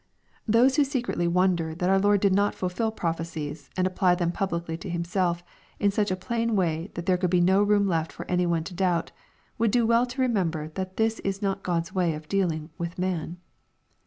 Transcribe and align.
Those 0.47 0.77
who 0.77 0.83
secretly 0.83 1.27
wonder 1.27 1.75
that 1.75 1.87
our 1.91 1.99
Lord 1.99 2.21
did 2.21 2.33
not 2.33 2.55
fulfil 2.55 2.91
prophe 2.91 3.21
cies, 3.23 3.69
and 3.77 3.85
apply 3.85 4.15
them 4.15 4.31
publicly 4.31 4.75
to 4.77 4.89
Himself, 4.89 5.43
in 5.79 5.91
such 5.91 6.09
a 6.09 6.15
plain 6.15 6.55
way 6.55 6.89
that 6.95 7.05
there 7.05 7.17
could 7.17 7.29
be 7.29 7.39
no 7.39 7.61
room 7.61 7.87
left 7.87 8.11
for 8.11 8.25
any 8.27 8.47
one 8.47 8.63
to 8.63 8.73
doubt, 8.73 9.11
would 9.59 9.69
do 9.69 9.85
well 9.85 10.07
to 10.07 10.21
remember 10.21 10.69
that 10.69 10.97
this 10.97 11.19
is 11.19 11.43
not 11.43 11.61
God's 11.61 11.93
way 11.93 12.15
of 12.15 12.27
dealing 12.27 12.71
with 12.79 12.97
man. 12.97 13.37